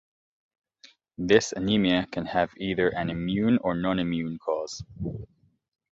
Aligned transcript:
This 1.19 1.51
anemia 1.51 2.07
can 2.11 2.25
have 2.25 2.49
either 2.57 2.89
an 2.89 3.11
immune 3.11 3.59
or 3.61 3.75
non-immune 3.75 4.39
cause. 4.43 4.83